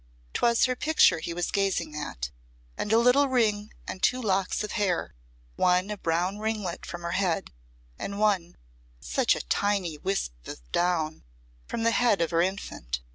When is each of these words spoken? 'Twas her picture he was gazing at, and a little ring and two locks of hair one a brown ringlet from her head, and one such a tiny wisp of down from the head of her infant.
'Twas 0.33 0.65
her 0.65 0.75
picture 0.75 1.19
he 1.19 1.31
was 1.31 1.51
gazing 1.51 1.95
at, 1.95 2.31
and 2.75 2.91
a 2.91 2.97
little 2.97 3.27
ring 3.27 3.71
and 3.87 4.01
two 4.01 4.19
locks 4.19 4.63
of 4.63 4.71
hair 4.71 5.13
one 5.57 5.91
a 5.91 5.95
brown 5.99 6.39
ringlet 6.39 6.87
from 6.87 7.03
her 7.03 7.11
head, 7.11 7.51
and 7.99 8.19
one 8.19 8.57
such 8.99 9.35
a 9.35 9.45
tiny 9.45 9.99
wisp 9.99 10.33
of 10.47 10.59
down 10.71 11.23
from 11.67 11.83
the 11.83 11.91
head 11.91 12.19
of 12.19 12.31
her 12.31 12.41
infant. 12.41 13.01